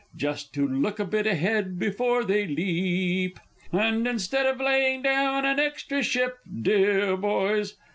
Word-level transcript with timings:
Just 0.15 0.51
to 0.55 0.67
look 0.67 0.97
a 0.97 1.05
bit 1.05 1.27
ahead 1.27 1.77
before 1.77 2.23
they 2.23 2.47
leap, 2.47 3.39
And 3.71 4.07
instead 4.07 4.47
of 4.47 4.59
laying 4.59 5.03
down 5.03 5.45
an 5.45 5.59
extry 5.59 6.01
ship, 6.01 6.39
deah 6.63 7.15
boys! 7.15 7.75